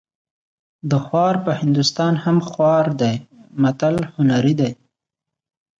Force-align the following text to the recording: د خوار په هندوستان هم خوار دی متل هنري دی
د 0.89 0.91
خوار 1.05 1.35
په 1.45 1.51
هندوستان 1.61 2.13
هم 2.23 2.37
خوار 2.49 2.85
دی 3.01 3.15
متل 3.61 3.95
هنري 4.13 4.53
دی 4.59 4.71